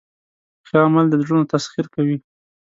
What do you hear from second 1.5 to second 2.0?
تسخیر